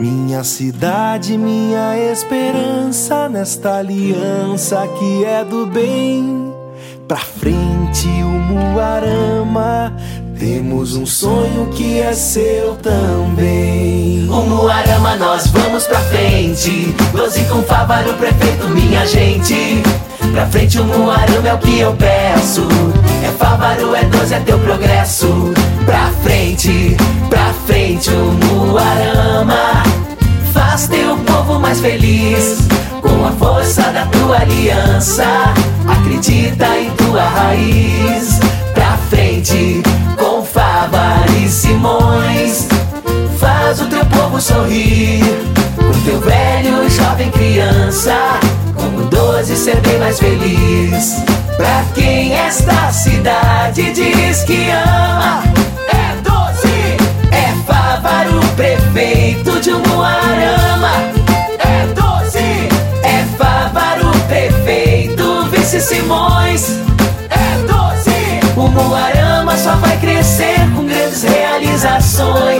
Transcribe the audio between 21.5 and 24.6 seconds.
o que eu peço. É Fávaro, é doze, é teu